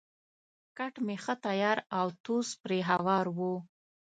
[0.77, 3.53] کټ مې ښه تیار او توس پرې هوار وو.